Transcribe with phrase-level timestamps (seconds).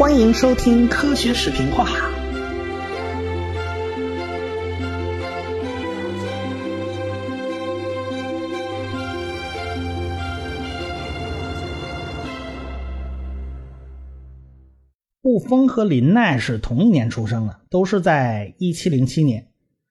[0.00, 1.86] 欢迎收听科学视频化。
[15.20, 19.48] 布丰和林奈是同一年出生的，都是在一七零七年。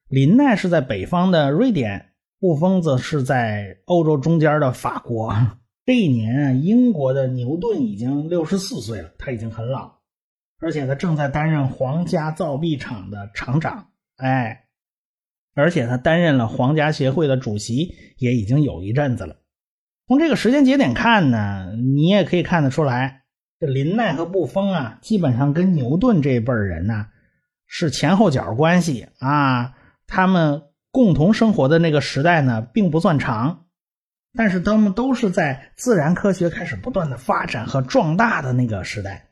[0.08, 2.06] 林奈是在北方的瑞典，
[2.40, 5.32] 布丰则是在欧洲中间的法国。
[5.86, 9.92] 这一年啊，英国的牛顿已经六十四岁了，他已经很老，
[10.60, 13.88] 而且他正在担任皇家造币厂的厂长。
[14.16, 14.64] 哎，
[15.54, 19.36] 而且他担任了皇家协会的主席，也已经有一阵子了。
[20.06, 23.22] 从这个时间节点看呢，你也可以看得出来，
[23.58, 27.06] 这林奈和布丰啊，基本上跟牛顿这辈人呢
[27.66, 29.74] 是前后脚关系啊。
[30.06, 33.66] 他们共同生活的那个时代呢，并不算长。
[34.36, 39.29] 但是他们都是在自然科学开始不断的发展和壮大的那个时代。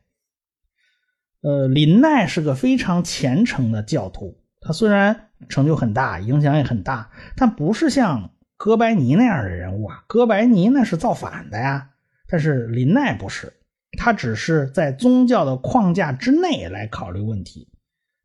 [1.42, 10.02] 呃，林奈是个非常虔诚的教徒，他虽然成就很大，影响也很大，但不是像哥白尼那样的人物啊。
[10.08, 11.90] 哥白尼那是造反的呀，
[12.28, 13.52] 但是林奈不是，
[13.98, 17.68] 他只是在宗教的框架之内来考虑问题，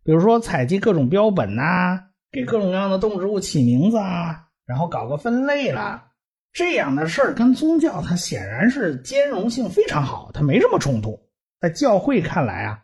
[0.03, 1.99] 比如说采集各种标本呐，
[2.31, 6.09] 给各种各样的动植物起名字啊，然后搞个分类啦。
[6.51, 11.19] 这样的事儿跟宗教，它显然是兼容性非常好，它没什么冲突。
[11.59, 12.83] 在教会看来啊，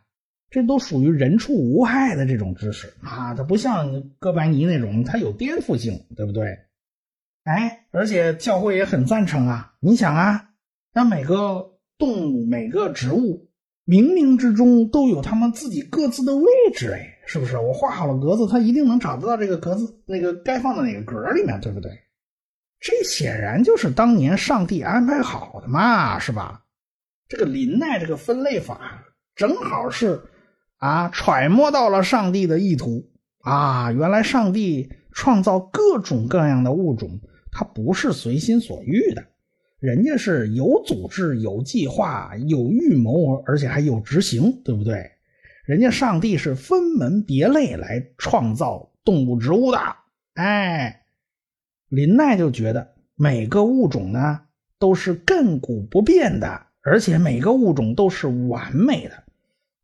[0.50, 6.58] 这都属于人畜无害的这种知识啊，它不像哥白尼那种，它有颠覆性，对不对？
[7.44, 9.74] 哎，而且教会也很赞成啊。
[9.80, 10.50] 你想啊，
[10.94, 13.50] 那每个动物、每个植物，
[13.86, 17.58] 冥冥之中都有他们自己各自的位置，哎，是不是？
[17.58, 21.92] 我画好了格子，它一定能找得到这个格子那个该放在哪个格里面，对不对？
[22.80, 26.64] 这显然就是当年上帝安排好的嘛，是吧？
[27.28, 29.04] 这个林奈这个分类法
[29.36, 30.20] 正好是
[30.80, 33.08] 啊，揣摩到了上帝的意图
[33.42, 33.92] 啊。
[33.92, 37.20] 原来上帝创造各种各样的物种，
[37.52, 39.24] 他不是随心所欲的，
[39.80, 45.12] 人家是有组织、有计划、有预谋，而且还有执行，对不对？
[45.66, 49.78] 人家上帝是分门别类来创造动物、植物的，
[50.34, 51.04] 哎。
[51.90, 54.42] 林奈就觉得每个物种呢
[54.78, 59.24] 都是亘古不变的，而且每个物种都是完美的。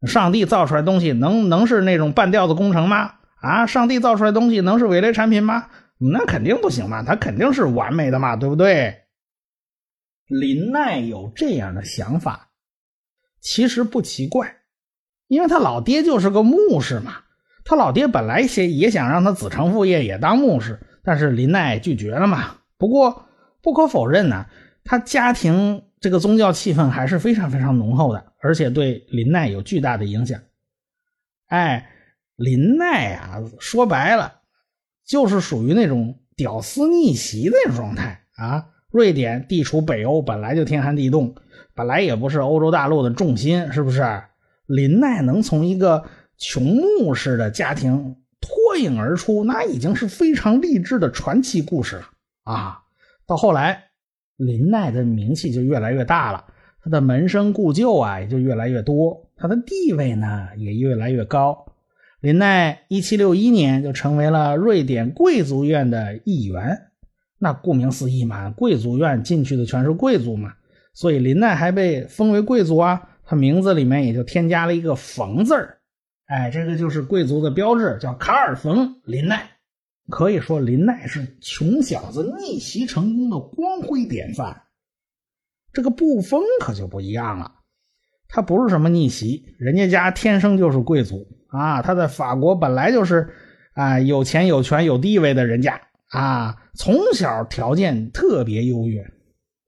[0.05, 3.13] 上帝造出来东西能能是那种半吊子工程吗？
[3.41, 5.67] 啊，上帝造出来东西能是伪劣产品吗？
[5.97, 9.01] 那肯定不行嘛，它肯定是完美的嘛，对不对？
[10.27, 12.49] 林奈有这样的想法，
[13.39, 14.55] 其实不奇怪，
[15.27, 17.17] 因为他老爹就是个牧师嘛。
[17.63, 20.79] 他老爹本来也也想让他子承父业，也当牧师。
[21.03, 22.55] 但是林奈拒绝了嘛？
[22.77, 23.25] 不过
[23.61, 24.45] 不可否认呢，
[24.83, 30.39] 他家庭这个宗教气氛还是非常非常浓厚的，而且对林奈有巨大的影响。
[31.47, 31.89] 哎，
[32.35, 34.41] 林奈啊，说白了
[35.03, 38.67] 就是属于那种屌丝逆袭那种状态啊。
[38.91, 41.33] 瑞典地处北欧，本来就天寒地冻，
[41.73, 44.21] 本来也不是欧洲大陆的重心，是不是？
[44.67, 46.05] 林奈能从一个
[46.37, 46.63] 穷
[46.99, 48.15] 牧师的家庭。
[48.39, 52.03] 脱颖而出，那已经是非常励志的传奇故事了
[52.43, 52.83] 啊！
[53.25, 53.85] 到后来，
[54.37, 56.45] 林奈的名气就越来越大了，
[56.83, 61.65] 他的门生故旧啊也就越来越多，他的地位呢也越来越高。
[62.21, 66.77] 林奈一七六一年就成为了瑞典贵族院的一员，
[67.37, 70.53] 那顾名思义嘛，贵族院进去的全是贵族嘛，
[70.93, 75.77] 所以林奈还被封为贵族啊，他名字里面也就添加了一个“冯”字儿。
[76.27, 79.49] 哎，这个就是贵族的标志，叫卡尔冯林奈。
[80.09, 84.63] 可以说，林奈是穷小子逆袭成功的光辉典范。
[85.73, 87.51] 这个布封可就不一样了，
[88.27, 91.81] 他不是什么逆袭，人家家天生就是贵族啊。
[91.81, 93.29] 他在法国本来就是
[93.73, 99.05] 啊有钱有权有地位的人家啊，从小条件特别优越。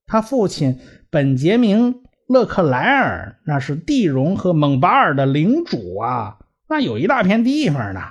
[0.06, 6.38] 他父亲本杰明勒克莱尔那是地荣和蒙巴尔的领主啊。
[6.70, 8.02] 那有一大片地方呢，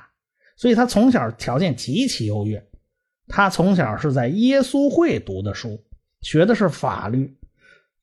[0.57, 2.67] 所以他从小条件极其优越。
[3.29, 5.85] 他从小是在耶稣会读的书，
[6.21, 7.37] 学的是法律。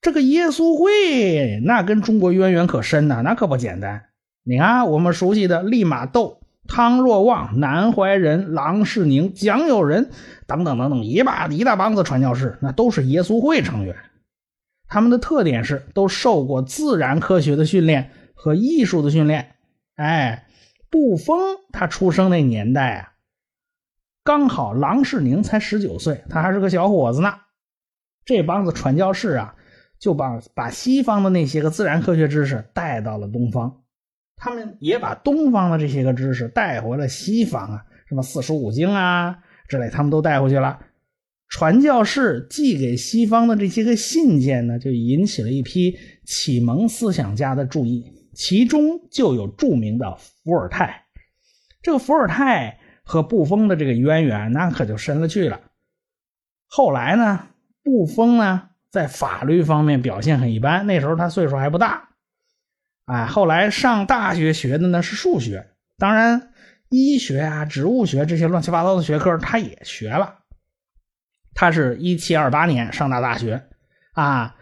[0.02, 4.04] 这个耶稣会那跟中国渊源可深呐，那可不简单。
[4.44, 10.10] 你看我们熟悉的利玛窦、汤若望、南怀仁、郎世宁、蒋友仁
[10.46, 13.96] 等等等等一把一大帮子传教士，那都是耶稣会成员。
[14.90, 19.56] 他们的特点是都受过自然科学的训练和艺术的训练。
[19.96, 20.46] 哎，
[20.94, 23.14] 布封他出生那年代啊，
[24.24, 27.34] 刚好郎世宁才十九岁，他还是个小伙子呢。
[28.24, 29.56] 这帮子传教士啊，
[29.98, 33.82] 就把把西方的那些个自然科学知识带到了东方。
[34.36, 40.80] 他们也把东方的这些个知识带回了西方啊，什么四书五经啊之类，他们都带回去了。
[41.50, 51.06] 传教士寄给西方的这些个信件呢，就引起了一批启蒙思想家的注意，其中就有著名的伏尔泰。
[51.82, 55.60] 这个伏尔泰和布封的这个渊源，那可就深了去了。
[56.68, 57.48] 后来呢，
[57.84, 62.10] 布封呢，在法律方面表现很一般，那时候他岁数还不大。
[63.06, 66.54] 哎，后来上大学学的呢是数学，当然
[66.90, 70.40] 医学啊、植物学这些乱七八糟的学科他也学了。
[71.54, 73.68] 他是一七二八年上大大学，
[74.14, 74.56] 啊，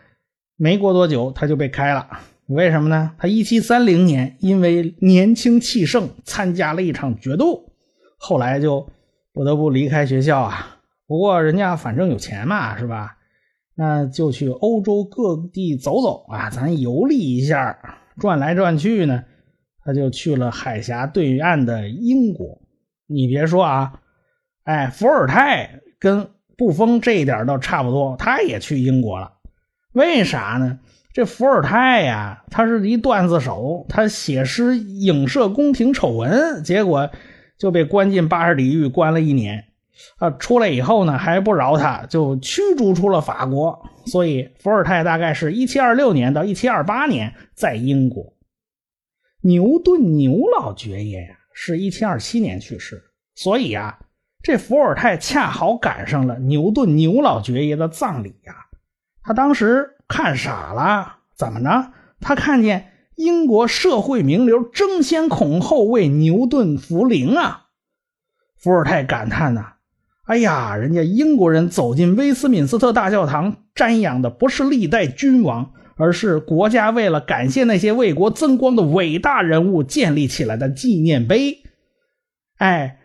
[0.56, 2.19] 没过多久他就被开了。
[2.53, 3.13] 为什么呢？
[3.18, 7.71] 他一七三零年因为年轻气盛，参加了一场决斗，
[8.18, 8.88] 后来就
[9.33, 10.80] 不得不离开学校啊。
[11.07, 13.18] 不过人家反正有钱嘛，是吧？
[13.75, 17.77] 那就去欧洲各地走走啊，咱游历一下，
[18.18, 19.24] 转来转去呢，
[19.83, 22.62] 他就去了海峡对岸的英国。
[23.07, 24.00] 你别说啊，
[24.63, 26.30] 哎，伏尔泰跟。
[26.57, 29.31] 布封这一点倒差不多，他也去英国了。
[29.94, 30.77] 为啥呢？
[31.13, 37.09] 这伏尔泰呀，他是一段子手，他写诗影射宫廷丑闻，结果
[37.57, 39.65] 就被关进巴士底狱，关了一年。
[40.17, 43.89] 啊，出来以后呢，还不饶他，就驱逐出了法国。
[44.05, 48.33] 所以伏尔泰大概是一七二六年到一七二八年在英国。
[49.41, 53.03] 牛顿牛老爵爷呀，是一七二七年去世，
[53.35, 53.99] 所以啊。
[54.43, 58.55] 这伏尔泰恰好赶上了牛顿牛老爵爷的葬礼呀，
[59.21, 61.93] 他当时看傻了，怎么呢？
[62.19, 67.67] 他看见英国社会名流争先恐后为牛顿扶灵啊！
[68.57, 69.73] 伏尔泰感叹呐
[70.27, 81.63] ：“哎呀，人家英国人走进威斯敏斯特大教堂，瞻仰的不是历代君王，而是国家为了感谢那些为国增光的伟大人物建立起来的纪念碑。”
[82.59, 82.97] 哎。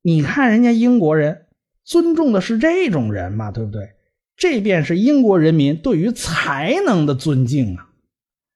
[0.00, 1.46] 你看，人家英国人
[1.84, 3.90] 尊重的是这种人嘛，对不对？
[4.38, 7.88] 这便是英国人民对于才能的尊敬啊！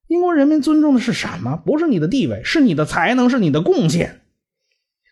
[0.06, 1.61] 英国人民尊重的是什么？
[1.67, 4.20] 不是你的地位，是你的才能，是你的贡献。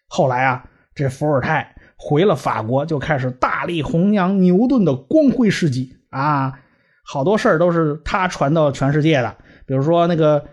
[0.08, 0.64] 后来啊，
[0.94, 6.61] 这伏尔泰回了法国，就开始大力弘扬牛顿的光辉事迹啊！
[7.05, 9.37] 好多事儿都是他传到全世界的，
[9.67, 10.44] 比如说那个。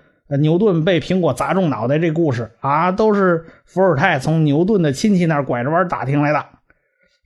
[0.41, 6.45] 牛顿被苹果砸中脑袋这故事啊，都是伏尔泰从牛顿的亲戚那儿拐着弯打听来的。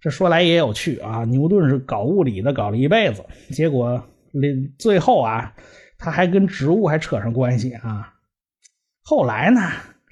[0.02, 4.04] 这说来也有趣啊，牛顿是搞物理的，搞了一辈子，结果
[4.78, 5.54] 最后啊，
[5.98, 8.14] 他还跟植物还扯上关系啊。
[9.04, 9.62] 后来呢，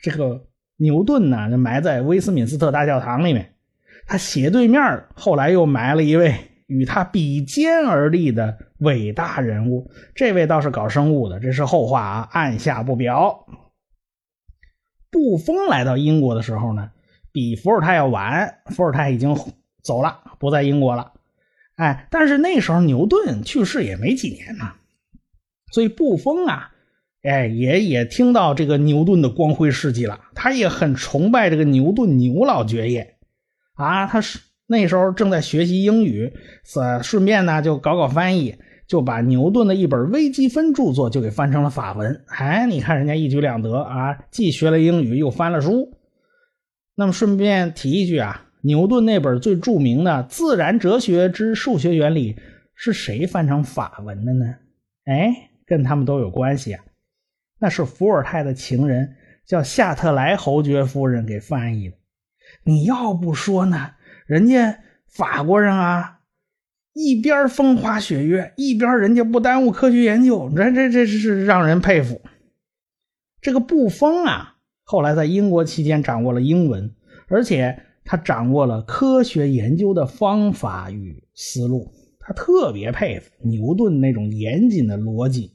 [0.01, 0.45] 这个
[0.77, 3.55] 牛顿呢，就埋在威斯敏斯特大教堂里面，
[4.05, 6.35] 他斜对面后来又埋了一位。
[6.69, 13.47] 与他比肩而立的伟大人物，这位倒是搞生物的，这是后话啊，按下不表。
[15.09, 16.91] 布封来到英国的时候呢，
[17.31, 19.35] 比伏尔泰要晚，伏尔泰已经
[19.83, 21.13] 走了，不在英国了。
[21.75, 24.73] 哎，但是那时候牛顿去世也没几年呢，
[25.71, 26.71] 所以布封啊，
[27.23, 33.15] 哎，也也听到这个牛顿的光辉事迹了，他也很崇拜这个牛顿牛老爵爷
[33.75, 34.39] 啊，他是。
[34.71, 36.31] 那时候正在学习英语，
[36.75, 38.55] 呃，顺便呢就搞搞翻译，
[38.87, 42.23] 就把牛顿的一本微积分著作就给翻成了法文。
[42.27, 45.97] 哎，你看人家一举两得啊，既学了英语，又翻了书。
[46.93, 52.33] 那么顺便提一句啊，牛顿那本最著名的《自然哲学之数学原理》
[52.75, 54.55] 是谁翻成法文的呢？
[55.05, 56.83] 哎，跟他们都有关系啊。
[57.59, 61.95] 那是伏尔泰的情人叫夏特莱侯爵夫人给翻译的。
[62.63, 63.91] 你要不说呢？
[64.25, 66.19] 人家法国人啊，
[66.93, 72.21] 一边风花雪月，一边人家不耽误科学研究，这这这是让人佩服。
[73.41, 76.93] 这个布封啊，后来在英国期间掌握了英文，
[77.27, 81.93] 而且他掌握了科学研究的方法与思路。
[82.19, 85.53] 他特别佩服牛顿那种严谨的逻辑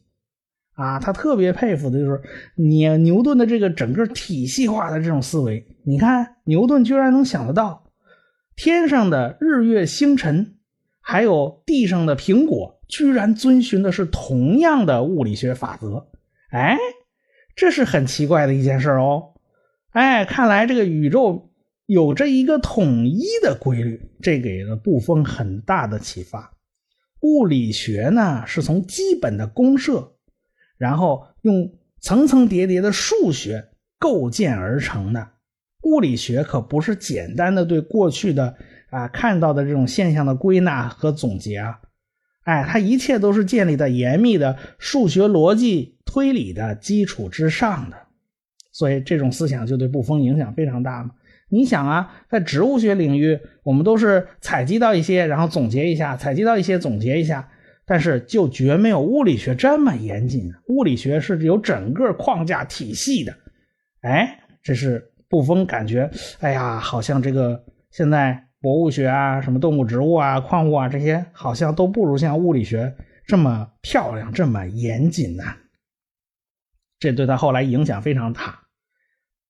[0.74, 2.22] 啊，他特别佩服的就是
[2.54, 5.66] 你牛顿的这个整个体系化的这种思维。
[5.84, 7.90] 你看，牛顿居然能想得到。
[8.54, 10.54] 天上的日月星辰，
[11.00, 16.06] 还有地上的苹果，居然遵循的是同样的物理学法则。
[16.50, 16.78] 哎，
[17.56, 19.32] 这是很奇怪的一件事哦。
[19.90, 21.50] 哎，看来这个宇宙
[21.86, 26.52] 有着一个统一的规律，这给了布封很大的启发。
[27.20, 30.12] 物理学呢，是从基本的公设，
[30.76, 35.28] 然后用层层叠叠的数学构建而成的。
[35.82, 38.56] 物理学可不是简单的对过去的
[38.88, 41.80] 啊看到的这种现象的归纳和总结啊，
[42.44, 47.96] 哎，它一切都是建立在严密的数学逻辑推理的基础之上的。
[48.72, 51.10] 所以这种思想就对部分影响非常大嘛。
[51.50, 57.48] 你想啊，在植物学领域，我们都是采集到一些，然后总结一下，采集到一些，总结一下。
[57.86, 63.36] 但是就绝没有物理学这么严谨，物理学是有整个框架体系的。
[64.00, 66.10] 哎，这是布丰感觉，
[66.40, 72.96] 哎呀，好像这个现在博物学啊，什么动物、植物啊、矿物啊这些，好像都不如像物理学
[73.26, 75.54] 这么漂亮、这么严谨呐。
[76.98, 78.60] 这对他后来影响非常大。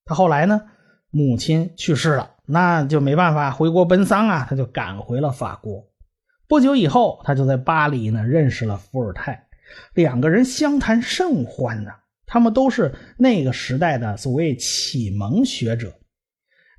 [0.05, 0.61] 他后来呢，
[1.15, 5.87] 母亲去世了，那就没办法回国奔丧啊，他就赶回了法国。
[6.49, 9.47] 不久以后，他就在巴黎呢认识了伏尔泰，
[9.95, 11.93] 两个人相谈甚欢呢。
[12.27, 15.95] 他们都是那个时代的所谓启蒙学者，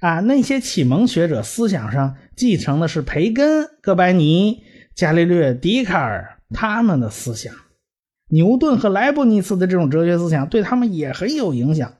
[0.01, 4.63] 啊，那些启蒙学者思想上继承的是培根、哥白尼、
[4.95, 7.53] 伽利略、笛卡尔他们的思想，
[8.27, 11.93] 牛顿和莱布尼茨的这种哲学思想对他们也很有影响。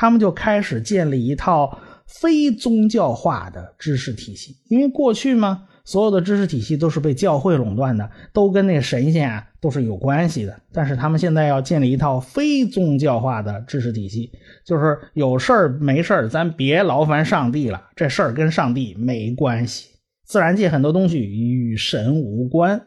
[0.00, 5.66] 他们就开始建立一套非宗教化的知识体系，因为过去嘛。
[5.84, 10.58] 所有的知识体系都是被教会垄断的，都跟那神仙啊都是有关系的。
[10.72, 14.30] 但是他们现在要建立一套非宗教化的知识体系，
[14.64, 19.90] 就是有事儿没事儿，咱别劳烦上帝了，这事儿跟上帝没关系。
[20.24, 22.86] 自然界很多东西与神无关。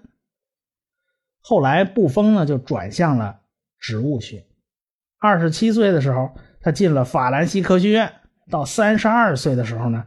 [1.41, 3.41] 后来布丰呢就转向了
[3.79, 4.45] 植物学。
[5.19, 6.31] 二十七岁的时候，
[6.63, 8.11] 他进了法兰西科学院。
[8.49, 10.05] 到三十二岁的时候呢，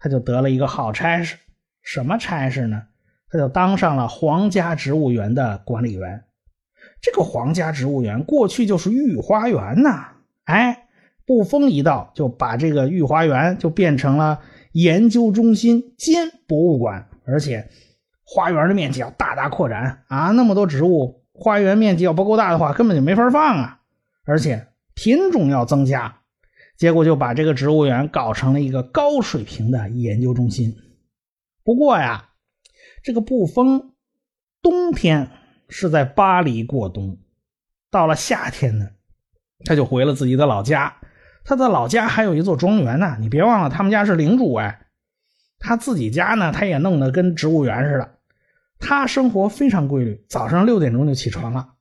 [0.00, 1.36] 他就得了一个好差事。
[1.82, 2.82] 什么差事呢？
[3.30, 6.24] 他就当上了皇家植物园的管理员。
[7.00, 10.08] 这个皇家植物园过去就是御花园呐。
[10.44, 10.88] 哎，
[11.26, 14.40] 布丰一到，就把这个御花园就变成了
[14.72, 17.68] 研究中心兼博物馆，而且
[18.24, 20.30] 花园的面积要大大扩展啊！
[20.32, 23.80] 那么多植物，花园面积要不够大的话，根本就没法放啊！
[24.24, 24.66] 而且
[24.98, 26.22] 品种要增加，
[26.76, 30.74] 结果就把这个植物园搞成了一个高水平的研究中心。
[31.62, 32.30] 不过呀，
[33.04, 33.92] 这个布丰
[34.60, 35.30] 冬天
[35.68, 37.16] 是在巴黎过冬，
[37.92, 38.88] 到了夏天呢，
[39.64, 40.96] 他就回了自己的老家。
[41.44, 44.86] 他的老家还有一座庄园呢，你别忘了，他们家是领主哎。
[45.60, 48.18] 他自己家呢，他也弄得跟植物园似的。
[48.80, 51.74] 他生活非常规律，早上六点钟就起床了。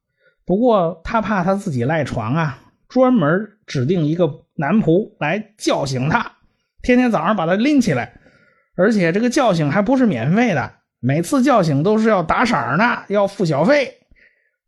[0.45, 6.33] 不过他怕他自己赖床啊，专门指定一个男仆来叫醒他，
[6.81, 8.19] 天天早上把他拎起来。
[8.75, 13.97] 而且这个叫醒还不是免费的，每次叫醒都是要打赏的，要付小费，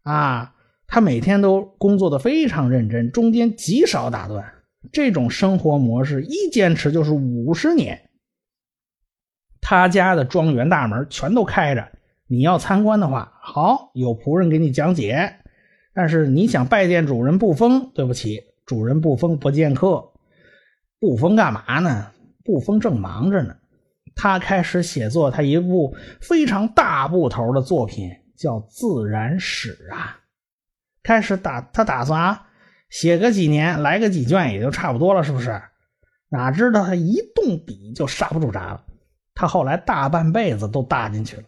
[0.04, 0.54] 啊，
[0.88, 4.54] 他每天都工作的非常认真，中间极少打断。
[4.92, 8.10] 这种生活模式一坚持就是五十年。
[9.62, 11.90] 他家的庄园大门全都开着，
[12.28, 15.39] 你要参观的话，好有仆人给你讲解。
[16.00, 20.02] 但是你想拜见主人布封，对不起，主人布封不见客。
[20.98, 22.10] 布封干嘛呢？
[22.46, 23.54] 布封正忙着呢。
[24.16, 30.18] 他开始写作，他一部非常大部头的作品叫《自然史》啊。
[31.04, 32.48] 开始打他打算啊，
[32.90, 35.62] 写个几年，来个几卷也就差不多了，是不是？
[36.30, 38.86] 哪知道他一动笔就刹不住闸了。
[39.36, 41.44] 他后来大半辈子都搭进去了。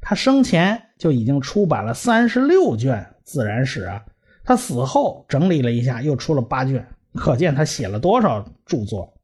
[0.00, 4.04] 他生前就已经出版了三十六卷《自然史》啊，
[4.44, 9.14] 他死后整理了一下，又出了八卷，可见他写了多少著作。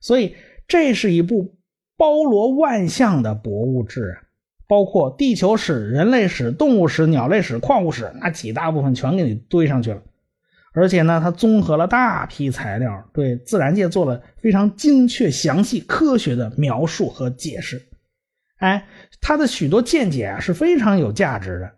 [0.00, 0.36] 所以
[0.68, 1.54] 这是一部。
[1.98, 4.18] 包罗万象的博物志，
[4.68, 10.02] 包括地球史、人类史、动物史、鸟类史、矿物史，那几大部分全给你堆上去了。
[10.74, 17.88] 而且呢，他综合了大批材料，对自然界做了非常精确、详细、科学的描述和解释。
[18.58, 18.86] 哎，
[19.22, 21.72] 他的许多见解啊是非常有价值的。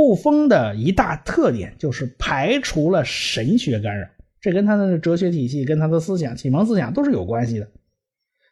[0.00, 4.08] 布丰的一大特点就是排除了神学干扰，
[4.40, 7.68] 这跟他的哲学体系、跟他的思想、启蒙思想都是有关系的。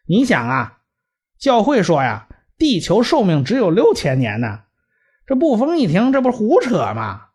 [0.07, 0.81] 你想啊。
[1.39, 2.29] 教会说呀，
[2.59, 4.61] 地球寿命只有六千年呢。
[5.27, 7.29] 这布丰一听，这不是胡扯吗？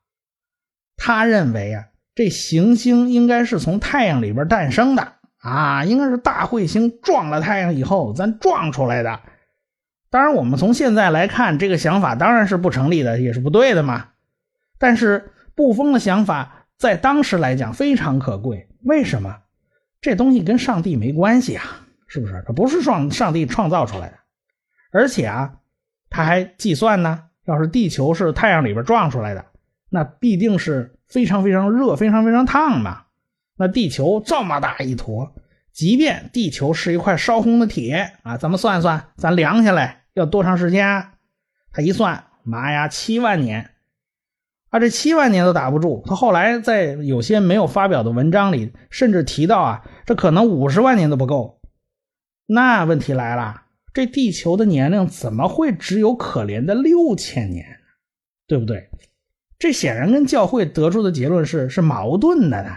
[0.96, 9.20] 他认为啊，这行星应该是从太阳里边诞生的啊，应该是大彗星撞了太阳以后咱撞出来的。
[10.14, 14.10] 当然，我们从现在来看，这个想法当然是不成立的，也是不对的嘛。
[14.78, 18.70] 但是布丰的想法在当时来讲非常可贵。
[18.84, 19.38] 为什么？
[20.02, 21.64] 这东西跟上帝没关系啊。
[22.06, 22.44] 是不是？
[22.46, 24.14] 它不是上上帝创造出来的，
[24.92, 25.56] 而且啊，
[26.12, 27.24] 他还计算呢。
[27.46, 29.44] 要是地球是太阳里边撞出来的，
[29.90, 33.06] 那必定是非常非常热、非常非常烫嘛。
[33.58, 35.34] 那地球这么大一坨，
[35.72, 41.10] 即便地球是一块烧红的铁啊，咱们算算，咱量下来要多长时间？
[41.72, 43.72] 他一算，妈呀，七万年
[44.70, 46.04] 啊，这七万年都打不住。
[46.06, 51.62] 他后来在有些没有发表的文章里，甚至提到啊，这可能五十万年都不够。
[52.46, 57.76] 那问题来了，这地球的年龄怎么会只有可怜的六千年呢？
[58.48, 58.90] 对不对？
[59.58, 62.70] 这显然跟教会得出的结论是是矛盾的呢。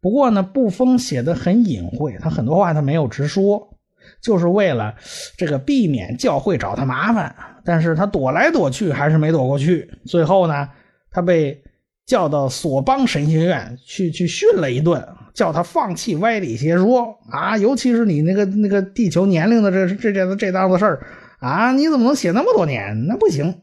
[0.00, 3.75] 不过呢，布封写的很隐晦，他很多话他没有直说，
[4.22, 4.94] 就是为了
[5.36, 7.34] 这个避免教会找他麻烦。
[7.64, 10.68] 但是他躲来躲去还是没躲过去，最后呢，
[11.10, 11.60] 他被
[12.06, 15.04] 叫到索邦神学院去去训了一顿，
[15.34, 21.06] 叫他放弃歪理邪说啊，尤其是你那个那个地球年龄的这这这这档子事儿
[21.40, 23.06] 啊，你怎么能写那么多年？
[23.08, 23.62] 那不行。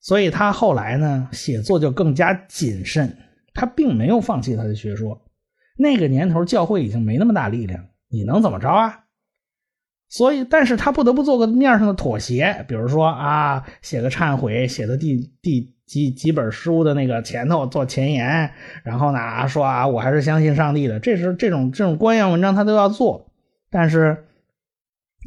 [0.00, 3.16] 所以他后来呢，写作就更加谨慎，
[3.54, 5.22] 他并没有放弃他的学说。
[5.76, 9.04] 那个年头，教会已经没那么大力量，你能怎么着啊？
[10.08, 18.50] 所以，但是他不得不做个面上的妥协，比如说啊，写个忏悔，写的第第几几本书的那个前头做前言，
[18.82, 20.98] 然后呢说啊，我还是相信上帝的。
[20.98, 23.30] 这是这种这种官样文章，他都要做。
[23.70, 24.24] 但是，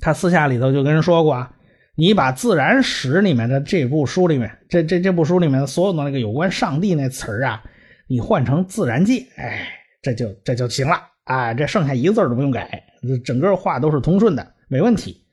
[0.01, 1.53] 他私下里头就跟人说过啊，
[1.95, 7.63] 你把《自然史》里面的这部书里面，这这这部书里面所有的那个有关上帝那词儿啊，
[8.07, 9.77] 你换成自然界，哎。
[10.03, 11.53] 这就这就行了啊！
[11.53, 12.85] 这剩下一个字都不用改，
[13.23, 15.23] 整个话都是通顺的，没问题。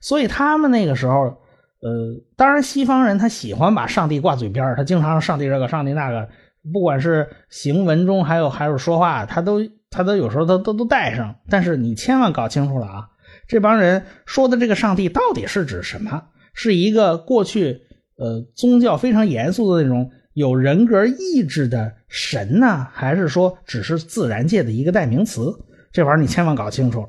[0.00, 1.36] 所以他们那个时候，
[1.80, 6.28] 呃，当然西方人他喜欢把上帝挂嘴边他经常上帝这个上帝那个，
[6.72, 9.60] 不管是行文中还有还有说话，他都
[9.90, 11.36] 他都有时候都都都带上。
[11.50, 13.08] 但是你千万搞清楚了啊，
[13.46, 16.22] 这帮人说的这个上帝到底是指什么？
[16.54, 17.82] 是一个过去
[18.16, 20.10] 呃宗教非常严肃的那种。
[20.34, 25.52] 有人格意志的神呢，还是说只是自然界的一个代名词？
[25.92, 27.06] 这玩意儿你千万搞清楚。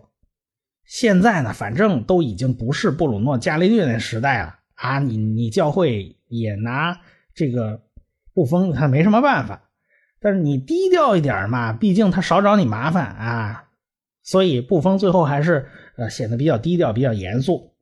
[0.85, 4.99] 现在呢，反正都已经不是布鲁诺·伽利略那时代了啊！
[4.99, 6.99] 你你教会也拿
[7.33, 7.81] 这个
[8.33, 9.69] 不封，他没什么办法。
[10.19, 13.65] 但是你低调一点嘛，毕竟他少找你麻烦啊。
[14.21, 15.65] 所以不封最后还是
[15.97, 17.73] 呃显得比较低调、比较严肃。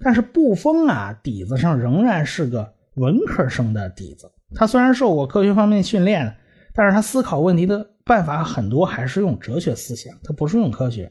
[0.00, 4.30] 但是不封啊，底子上仍然是个文科生的底子。
[4.54, 6.36] 他虽然受过科学方面训练，
[6.74, 11.10] 但是他思考问题的办法很多还是用哲学思想，他不是用科学。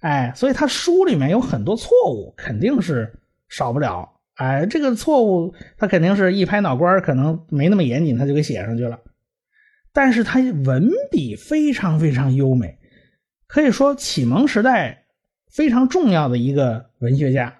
[0.00, 3.10] 哎，所以他书里面有很多错误，肯定是
[3.48, 4.08] 少不了。
[4.34, 8.98] 哎，这个错误他肯定是一拍脑瓜，可能没那么严谨，他就给写上去了。
[9.92, 12.78] 但是他文笔非常非常优美，
[13.46, 15.04] 可以说启蒙时代
[15.50, 17.56] 非常重要的一个文学家。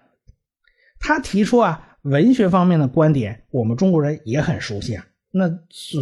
[0.98, 1.86] 他提出啊。
[2.04, 5.04] 文学方面的观点，我们中国人也很熟悉啊。
[5.32, 5.44] 那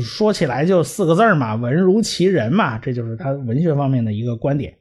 [0.00, 4.72] 说起来就四个字嘛，“文如其人”嘛，这就是他文学方面的一个观点。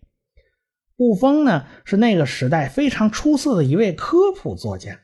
[0.97, 4.99] 布封呢，是那个时代非常出色的一位科普作家。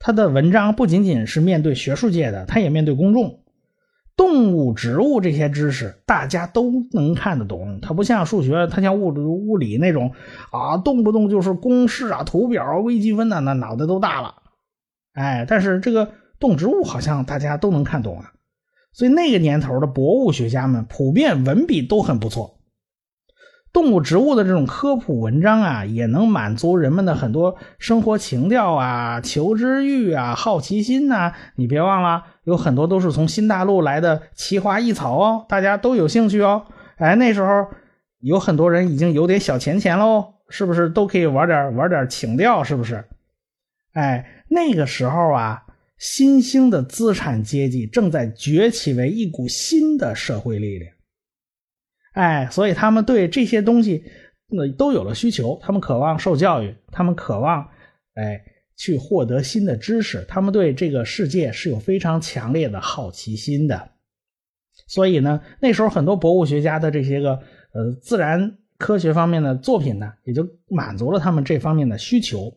[0.00, 3.40] 他的文章不仅仅是面对学术界的，他也面对公众。
[4.16, 7.78] 动物、植物这些知识，大家都能看得懂。
[7.80, 10.12] 他不像数学，他像物理物理那种
[10.50, 14.34] 啊，动不动就是公式啊、图表、微积分的，那脑袋都大了。
[15.12, 18.32] 哎，但是这个动植物好像大家都能看懂啊，
[18.92, 22.57] 所以那个年头的博物学家们普遍文笔都很不错。
[23.72, 31.32] 动物、植物的这种科普文章啊，也能满足人们的很多生活情调啊、求知欲啊、好奇心呐。
[31.56, 36.66] 你别忘了，有很多都是从新大陆来的奇花异草哦，大家都有兴趣哦。
[36.96, 37.68] 哎，那时候
[38.20, 42.64] 有很多人已经有点小钱钱喽，是不是都可以玩点玩点情调？
[42.64, 43.04] 是不是？
[43.92, 44.34] 哎。
[44.50, 45.62] 那个时候啊，
[45.98, 50.90] 新兴的资产阶级正在崛起为一股新的社会力量，
[52.18, 54.02] 哎，所以他们对这些东西
[54.48, 57.68] 那都有了需求，他们渴望受教育，他们渴望
[58.14, 58.42] 哎
[58.76, 63.90] 去获得新的知识，他们对这个世界是有非常强烈的好奇心的，
[64.88, 67.40] 所以呢，那时候很多博物学家的这些个
[67.72, 72.52] 呃自然科学方面的作品呢，也就满足了他们这方面的需求，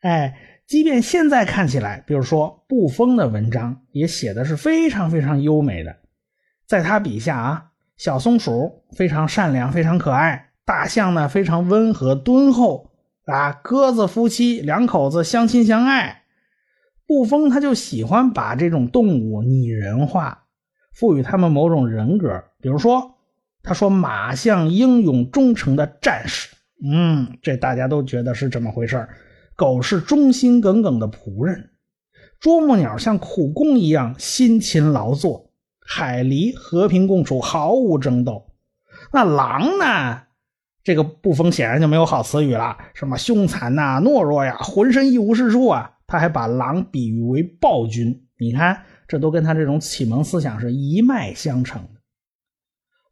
[0.00, 0.50] 哎。
[0.66, 5.94] 即便现在看起来，比如说布封的文章也写的是非常非常优美的，
[6.66, 12.90] 在他笔下啊，小松鼠非常善良，非常可爱；大象呢非常温和敦厚
[13.26, 16.22] 啊；鸽子夫妻两口子相亲相爱。
[17.06, 20.46] 布封他就喜欢把这种动物拟人化，
[20.94, 22.42] 赋予他们某种人格。
[22.60, 23.14] 比如说，
[23.62, 26.48] 他说马像英勇忠诚的战士，
[26.82, 29.06] 嗯，这大家都觉得是这么回事
[29.54, 31.70] 狗是忠心耿耿的仆人，
[32.40, 35.43] 啄木鸟像苦工一样辛勤劳作，
[35.96, 38.50] 海狸和平共处，毫无争斗。
[39.12, 40.22] 那狼呢？
[40.82, 45.92] 这个不封显然就没有好词语了，什么凶残呐、懦弱呀，浑身一无是处啊。
[46.08, 48.26] 他还把狼比喻为暴君。
[48.40, 52.00] 你看这都跟他这种启蒙思想是一脉相承的。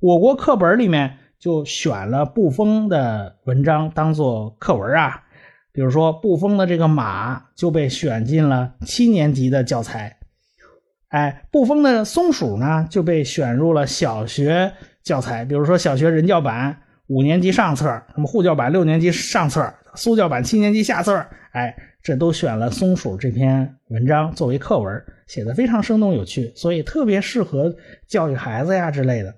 [0.01, 5.23] 我国课本里面就选了布封的文章当做课文啊，
[5.73, 10.19] 比如说布封的这个马就被选进了七年级的教材，
[11.13, 14.73] 哎，布封的松鼠呢就被选入了小学
[15.03, 21.75] 教材，比如说小学人教版五年级上册，什么沪教版六年级上册，苏教版七年级下册，哎。
[22.05, 27.77] 这都选了松鼠这篇文章作为课文，写的非常生动有趣，所以特别适合
[28.09, 29.33] 教育孩子呀之类的。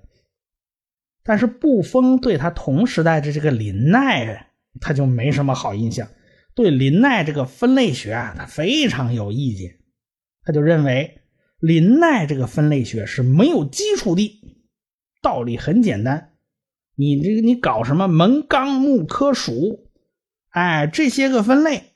[1.23, 4.47] 但是布封对他同时代的这个林奈，
[4.81, 6.07] 他就没什么好印象，
[6.55, 9.75] 对林奈这个分类学啊，他非常有意见。
[10.43, 11.21] 他就认为
[11.65, 14.39] 林奈这个分类学是没有基础的，
[15.19, 16.33] 道理很简单，
[16.95, 19.87] 你这个你搞什么门纲目科属，
[20.49, 21.93] 哎，这些个分类。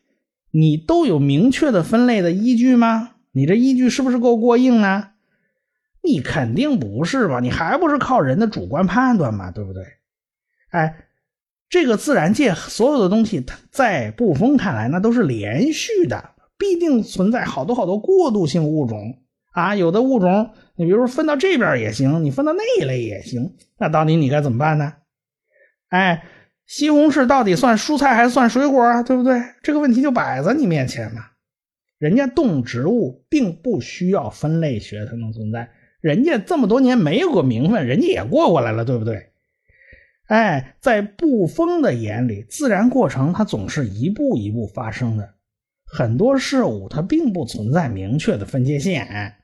[0.49, 3.11] 你都有明确的分类的依据吗？
[3.31, 5.11] 你这依据是不是够过硬呢？
[6.01, 7.39] 你肯定不是吧？
[7.39, 9.83] 你还不是靠人的主观判断嘛，对不对？
[10.71, 11.05] 哎，
[11.69, 19.19] 这个自然界所有的东西，它在布封看来，那都是连续的，必定存在好多好多过渡性物种
[19.59, 19.75] 啊。
[19.75, 24.93] 有的物种，你比如分到这边也行，你分到那一类也行，那到底你该怎么办呢？
[25.89, 26.23] 哎。
[26.69, 29.01] 西红柿到底算蔬菜还是算水果啊？
[29.01, 29.41] 对不对？
[29.63, 31.25] 这个问题就摆在你面前嘛。
[31.97, 35.67] 人家动植物并不需要分类学才能存在，
[35.99, 39.31] 人家这么多年没有过名分，人家也过过来了，对不对？
[40.27, 45.27] 哎，在布封的眼里，自然过程它总是一步一步发生的，
[45.87, 49.37] 很多事物它并不存在明确的分界线。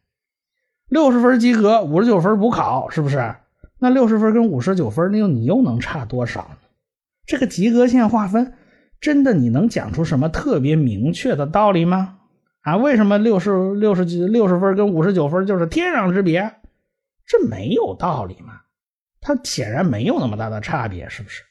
[0.88, 3.36] 六十分及格，五十九分补考，是不是？
[3.80, 6.58] 那六十分跟五十九分，那又你又能差多少？
[7.26, 8.54] 这个及格线划分，
[9.02, 12.20] 真的你能讲出什么特别明确的道理吗？
[12.62, 16.56] 啊，为什么六十六十几六十分跟五十九分就是天壤之别？
[17.28, 18.62] 这没有道理嘛？
[19.22, 21.44] 它显然没有那么大的差别，是不是？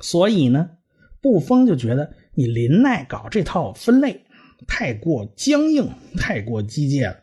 [0.00, 0.70] 所以呢，
[1.20, 4.24] 布封就觉得你林奈搞这套分类
[4.66, 7.21] 太过僵硬，太过机械了。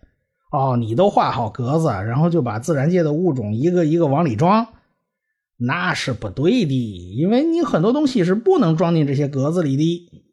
[0.52, 4.68] 哦，你都画好格子，然后就把自然界的物种一个一个往里装。
[5.58, 10.24] 那是不对的，因为你很多东西是不能装进这些格子里的，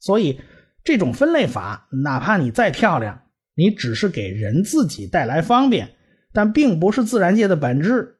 [0.00, 0.40] 所以
[0.82, 3.22] 这种分类法，哪怕你再漂亮，
[3.54, 5.90] 你只是给人自己带来方便，
[6.32, 8.18] 但并不是自然界的本质。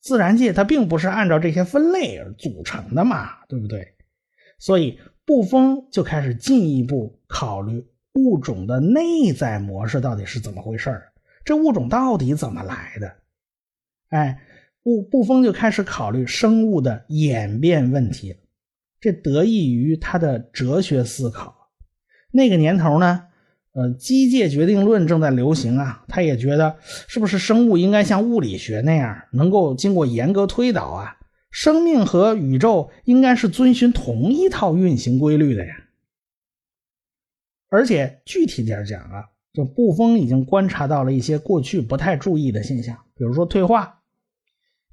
[0.00, 3.84] 自然界它并不是按照这些分类而组成的嘛，对不对？
[4.58, 7.84] 所以布封就开始进一步考虑
[8.14, 11.02] 物种的内在模式到底是怎么回事
[11.44, 13.12] 这物种到底怎么来的？
[14.08, 14.40] 哎。
[14.86, 18.36] 布布封就开始考虑生物的演变问题，
[19.00, 21.70] 这得益于他的哲学思考。
[22.30, 23.22] 那个年头呢，
[23.72, 31.16] 呃，机械决定论正在流行啊，他也觉得是不是生物应该像物理学那样，能够经过严格推导啊，
[31.50, 35.83] 生命和宇宙应该是遵循同一套运行规律的呀。
[37.74, 44.00] 而且具体点讲啊，这布封已经观察到了一些过去不太注意的现象，比如说退化。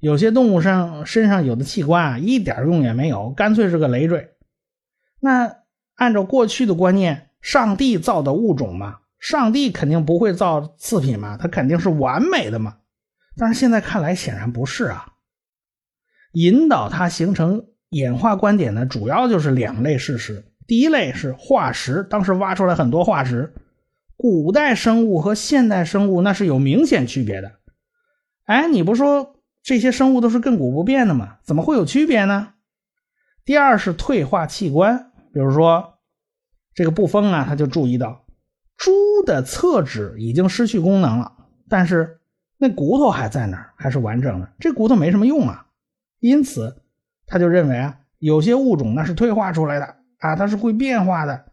[0.00, 4.30] 有些动物上身上有的器官啊，一点用也没有，干脆是个累赘。
[5.20, 5.58] 那
[5.94, 12.78] 按照过去的观念，上帝造的物种嘛，上帝肯定不会造次品嘛，它肯定是完美的嘛。
[13.36, 15.06] 但是现在看来，显然不是啊。
[16.32, 23.52] 引导它形成演化观点的主要就是两类事实：第一类是化石，当时挖出来很多化石，
[24.16, 27.52] 古代生物和现代生物那是有明显区别的。
[28.44, 29.36] 哎，你不说？
[29.64, 32.54] 这些生物都是亘古不变的吗，怎么会有区别呢？
[33.44, 35.98] 第二是退化器官，比如说
[36.74, 38.24] 这个布风啊，他就注意到
[38.76, 38.90] 猪
[39.24, 41.32] 的侧趾已经失去功能了，
[41.68, 42.18] 但是
[42.58, 45.68] 那骨头还在那儿，还是完整的，这骨头没什么用啊。
[46.18, 46.82] 因此
[47.24, 51.44] 他就认为啊，有些物种那是退化出来的啊，它是会变化的。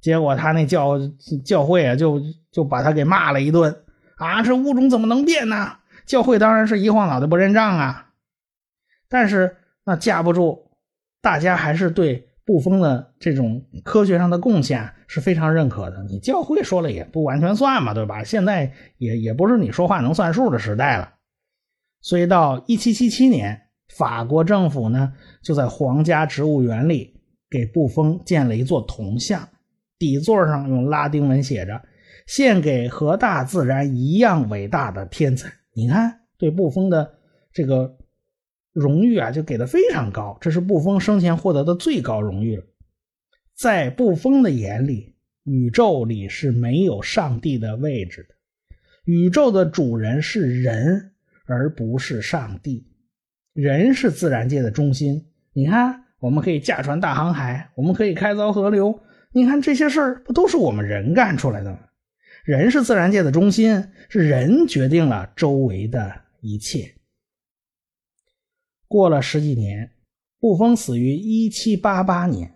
[0.00, 0.98] 结果他那教
[1.44, 2.20] 教会啊，就
[2.50, 3.84] 就把他给骂了一顿
[4.16, 5.76] 啊，这物种怎么能变呢？
[6.04, 8.10] 教会当然是一晃脑袋不认账啊，
[9.08, 10.70] 但是那架不住，
[11.20, 16.02] 大家还是对布封的这种科学上的贡献是非常认可的。
[16.02, 18.24] 你教会说了也不完全算嘛，对吧？
[18.24, 21.14] 现在也也不是你说话能算数的时代了。
[22.00, 27.21] 所以到一七七七年，法国政府呢就在皇家植物园里
[27.52, 29.46] 给布封建了一座铜像，
[29.98, 31.82] 底座上用拉丁文写着
[32.26, 37.18] ：“献给和大自然一样伟大的天才。”你看，对布封的
[37.52, 37.98] 这个
[38.72, 40.38] 荣誉啊，就给的非常高。
[40.40, 42.64] 这是布封生前获得的最高荣誉了。
[43.54, 48.34] 在布封的眼里，宇宙里是没有上帝的位置的，
[49.04, 51.12] 宇宙的主人是人，
[51.44, 52.86] 而不是上帝。
[53.52, 55.26] 人是自然界的中心。
[55.52, 59.00] 你看，我们可以驾船大航海，我们可以开凿河流。
[59.32, 61.80] 你看这些事儿，不都是我们人干出来的吗？
[62.44, 66.94] 人是自然界的中心，是人决定了周围的一切。
[68.86, 69.90] 过了十几年，
[70.38, 72.54] 布封死于一七八八年。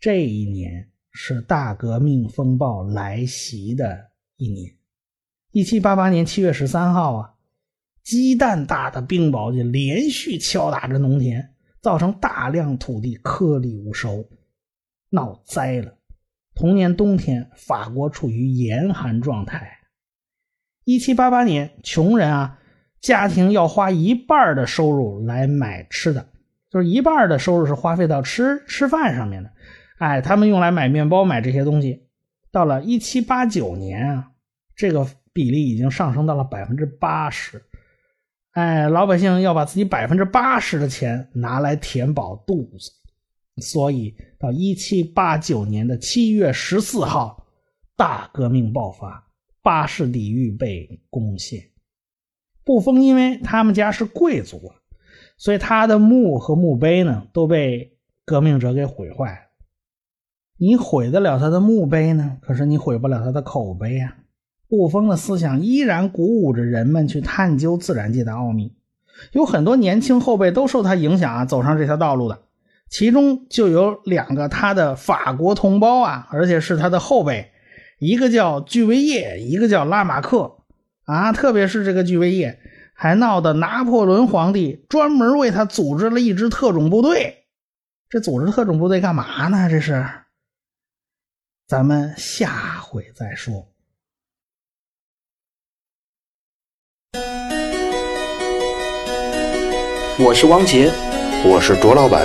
[0.00, 4.06] 这一年是大革命风暴来袭的
[4.38, 4.72] 一年。
[5.52, 7.34] 一七八八年七月十三号啊，
[8.02, 14.28] 鸡蛋大的冰雹就连续敲打着农田，造成大量土地颗粒无收，
[15.10, 15.94] 闹灾了。
[16.54, 19.78] 同年冬天，法国处于严寒状态。
[20.84, 22.58] 一七八八年，穷人啊，
[23.00, 26.28] 家庭要花一半的收入来买吃的，
[26.70, 29.50] 就是一半的收入是花费到吃吃饭上面的。
[29.98, 32.08] 哎，他们用来买面包、买这些东西。
[32.50, 34.30] 到了一七八九年啊，
[34.74, 35.06] 这个。
[35.32, 37.64] 比例已经上升到了百分之八十，
[38.52, 42.90] 哎，老百姓要把自己百分之八十的钱拿来填饱肚子，
[43.62, 47.46] 所以到一七八九年的七月十四号，
[47.96, 49.24] 大革命爆发，
[49.62, 51.60] 巴士底狱被攻陷。
[52.64, 54.74] 布封因为他们家是贵族啊，
[55.38, 59.40] 所以他的墓和墓碑呢都被革命者给毁坏了。
[60.56, 64.16] 你毁得了他的墓碑呢，可是你毁不了他的口碑啊。
[64.70, 68.72] 布封的思想依然鼓舞着人们去探究自然界的奥秘，
[69.32, 72.42] 有很多年轻后辈都受他影响啊，走上这条道路的，
[72.88, 77.50] 其中就有两个他的法国同胞啊，而且是他的后辈，
[77.98, 80.58] 一个叫居维叶，一个叫拉马克。
[81.04, 82.60] 啊，特别是这个居维叶，
[82.94, 87.46] 还闹得拿破仑皇帝专门为他组织了一支特种部队，
[88.08, 89.68] 这组织特种部队干嘛呢？
[89.68, 90.06] 这是，
[91.66, 93.69] 咱们下回再说。
[100.22, 100.92] 我是汪杰，
[101.42, 102.20] 我是卓老板，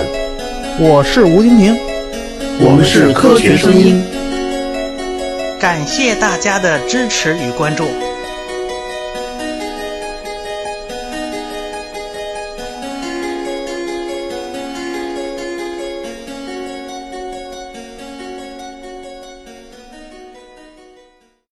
[0.78, 1.74] 我是吴婷婷，
[2.60, 4.04] 我们是科学声音。
[5.58, 7.84] 感谢大家的支持与关注。